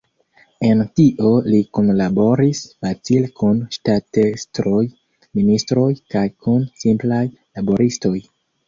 [0.69, 4.83] En tio li kunlaboris facile kun ŝtatestroj,
[5.43, 8.17] ministroj kaj kun simplaj laboristoj.